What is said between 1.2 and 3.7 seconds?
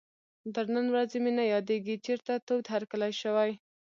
مې نه یادېږي چېرته تود هرکلی شوی.